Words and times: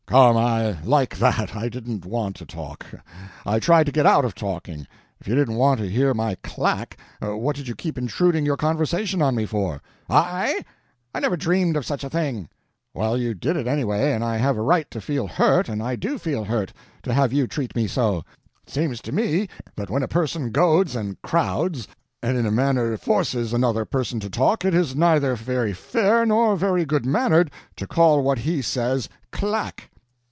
"Come, 0.07 0.35
I 0.35 0.77
like 0.83 1.17
that! 1.19 1.55
I 1.55 1.69
didn't 1.69 2.03
want 2.03 2.35
to 2.35 2.45
talk. 2.45 2.85
I 3.45 3.59
tried 3.59 3.85
to 3.85 3.93
get 3.93 4.05
out 4.05 4.25
of 4.25 4.35
talking. 4.35 4.85
If 5.21 5.27
you 5.29 5.35
didn't 5.35 5.55
want 5.55 5.79
to 5.79 5.89
hear 5.89 6.13
my 6.13 6.35
clack, 6.43 6.97
what 7.21 7.55
did 7.55 7.69
you 7.69 7.75
keep 7.75 7.97
intruding 7.97 8.45
your 8.45 8.57
conversation 8.57 9.21
on 9.21 9.35
me 9.35 9.45
for?" 9.45 9.81
"I? 10.09 10.65
I 11.15 11.21
never 11.21 11.37
dreamed 11.37 11.77
of 11.77 11.85
such 11.85 12.03
a 12.03 12.09
thing." 12.09 12.49
"Well, 12.93 13.17
you 13.17 13.33
did 13.33 13.55
it, 13.55 13.67
anyway. 13.67 14.11
And 14.11 14.21
I 14.21 14.35
have 14.35 14.57
a 14.57 14.61
right 14.61 14.91
to 14.91 14.99
feel 14.99 15.27
hurt, 15.27 15.69
and 15.69 15.81
I 15.81 15.95
do 15.95 16.17
feel 16.17 16.43
hurt, 16.43 16.73
to 17.03 17.13
have 17.13 17.31
you 17.31 17.47
treat 17.47 17.73
me 17.73 17.87
so. 17.87 18.25
It 18.67 18.69
seems 18.73 18.99
to 19.03 19.13
me 19.13 19.47
that 19.77 19.89
when 19.89 20.03
a 20.03 20.09
person 20.09 20.51
goads, 20.51 20.93
and 20.93 21.21
crowds, 21.21 21.87
and 22.21 22.35
in 22.35 22.45
a 22.45 22.51
manner 22.51 22.97
forces 22.97 23.53
another 23.53 23.85
person 23.85 24.19
to 24.19 24.29
talk, 24.29 24.65
it 24.65 24.73
is 24.73 24.93
neither 24.93 25.35
very 25.37 25.71
fair 25.71 26.25
nor 26.25 26.57
very 26.57 26.83
good 26.83 27.05
mannered 27.05 27.49
to 27.77 27.87
call 27.87 28.21
what 28.23 28.39
he 28.39 28.61
says 28.61 29.07
clack." 29.31 29.87